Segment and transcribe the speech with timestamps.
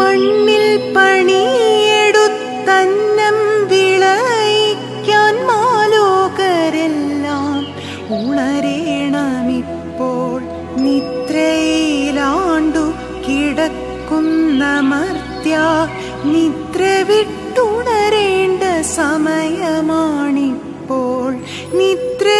[0.00, 1.38] മണ്ണിൽ പണിയെടുത്തന്നം
[3.72, 7.60] വിളയിക്കാൻ മാലോകരെല്ലാം
[8.20, 8.78] ഉണരേണമിപ്പോൾ.
[10.76, 12.84] നിദ്രയിലാണ്ടു
[13.26, 15.54] കിടക്കുന്ന മർത്യ
[16.32, 21.30] നിദ്ര വിട്ടുണരേണ്ട സമയമാണിപ്പോൾ.
[21.78, 22.37] നിദ്രയിൽ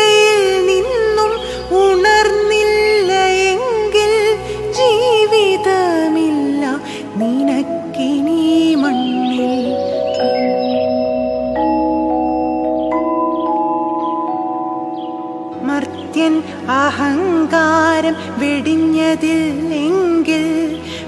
[16.28, 20.44] മർത്യൻ അഹങ്കാരം വെടിഞ്ഞതില്ലെങ്കിൽ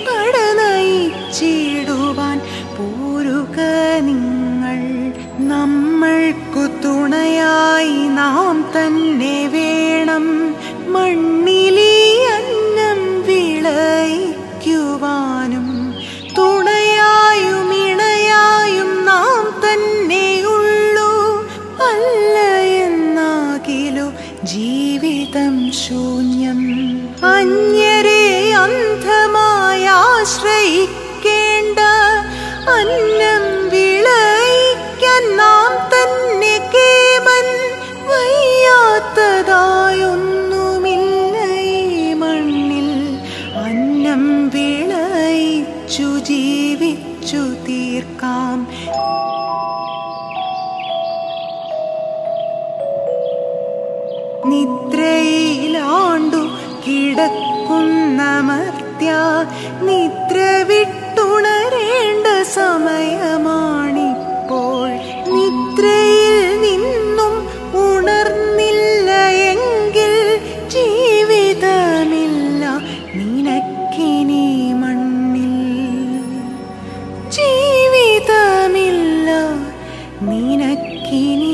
[0.07, 2.37] പടനയിച്ചിടുവാൻ
[2.77, 3.59] പോരുക
[3.99, 4.79] നിങ്ങൾ.
[5.47, 10.25] നമ്മൾക്കു തുണയായി നാം തന്നെ വേണം.
[10.93, 11.54] മണ്ണിലീ
[15.45, 15.67] വിളയിക്കുവാനും
[16.37, 21.11] തുണയായും ഇണയായും നാം തന്നെയുള്ളൂ.
[21.89, 22.35] അല്ല
[22.85, 24.07] എന്നാകിലോ
[24.43, 26.61] ജീവിതം ശൂന്യം.
[27.33, 28.25] അന്യരെ
[28.63, 31.79] അന്ധമായി ആശ്രയിക്കേണ്ട
[32.77, 36.55] അന്നം വിളയിക്കാൻ നാം തന്നെ
[59.07, 60.37] നിദ്ര
[60.69, 62.27] വിട്ടുണരേണ്ട
[62.57, 63.59] സമയമാണിപ്പോൾ.
[65.35, 67.33] നിദ്രയിൽ നിന്നും
[67.85, 69.09] ഉണർന്നില്ല
[69.51, 70.13] എങ്കിൽ
[70.75, 72.63] ജീവിതമില്ല.
[73.19, 75.55] നിനക്കിനി മണ്ണിൽ
[77.37, 79.29] ജീവിതമില്ല.
[80.21, 81.44] നിനക്കിനി